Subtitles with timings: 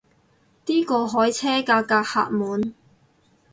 [0.65, 2.73] 啲過海車架架客滿